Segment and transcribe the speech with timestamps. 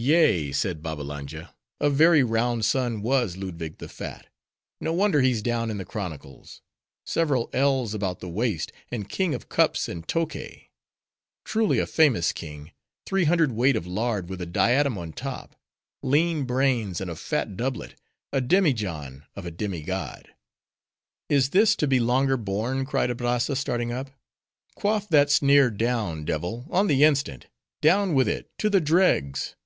[0.00, 4.28] "Yea," said Babbalanja, "a very round sun was Ludwig the Fat.
[4.80, 6.62] No wonder he's down in the chronicles;
[7.04, 10.70] several ells about the waist, and King of cups and Tokay.
[11.44, 12.70] Truly, a famous king:
[13.06, 15.56] three hundred weight of lard, with a diadem on top:
[16.00, 20.28] lean brains and a fat doublet—a demijohn of a demi god!"
[21.28, 24.10] "Is this to be longer borne?" cried Abrazza, starting up.
[24.76, 26.66] "Quaff that sneer down, devil!
[26.70, 27.48] on the instant!
[27.80, 29.56] down with it, to the dregs!